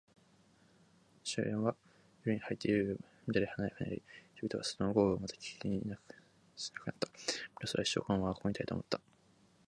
[1.23, 1.75] 祝宴は、
[2.23, 2.95] 夜に入っていよいよ
[3.27, 4.01] 乱れ華やかになり、
[4.33, 5.29] 人々は、外の豪雨を全く
[5.61, 5.77] 気に
[6.55, 7.07] しなくなった。
[7.07, 7.13] メ
[7.61, 8.99] ロスは、一生このままここにいたい、と思った。